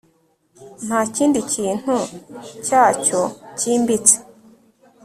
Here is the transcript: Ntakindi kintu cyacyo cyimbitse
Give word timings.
Ntakindi 0.85 1.39
kintu 1.53 1.95
cyacyo 2.65 3.21
cyimbitse 3.57 4.15